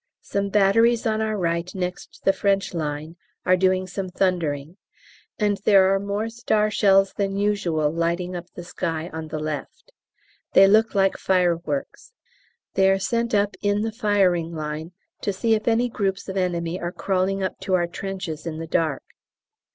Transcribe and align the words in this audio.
Some 0.23 0.49
batteries 0.49 1.05
on 1.05 1.21
our 1.21 1.37
right 1.37 1.69
next 1.75 2.21
the 2.25 2.33
French 2.33 2.73
lines 2.73 3.17
are 3.45 3.55
doing 3.55 3.85
some 3.85 4.09
thundering, 4.09 4.77
and 5.37 5.57
there 5.57 5.93
are 5.93 5.99
more 5.99 6.27
star 6.27 6.71
shells 6.71 7.13
than 7.13 7.37
usual 7.37 7.91
lighting 7.91 8.35
up 8.35 8.47
the 8.55 8.63
sky 8.63 9.11
on 9.13 9.27
the 9.27 9.37
left. 9.37 9.91
They 10.53 10.65
look 10.65 10.95
like 10.95 11.17
fireworks. 11.19 12.13
They 12.73 12.89
are 12.89 12.97
sent 12.97 13.35
up 13.35 13.55
in 13.61 13.81
the 13.83 13.91
firing 13.91 14.55
line 14.55 14.93
to 15.21 15.31
see 15.31 15.53
if 15.53 15.67
any 15.67 15.87
groups 15.87 16.27
of 16.27 16.35
enemy 16.35 16.81
are 16.81 16.91
crawling 16.91 17.43
up 17.43 17.59
to 17.59 17.75
our 17.75 17.85
trenches 17.85 18.47
in 18.47 18.57
the 18.57 18.65
dark. 18.65 19.03